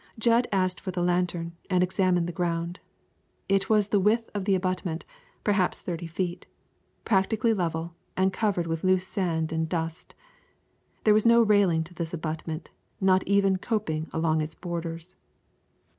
[0.17, 2.79] Jud asked for the lantern and examined the ground.
[3.47, 5.05] It was the width of the abutment,
[5.43, 6.47] perhaps thirty feet,
[7.05, 10.15] practically level, and covered with a loose sand dust.
[11.03, 15.17] There was no railing to this abutment, not even a coping along its borders.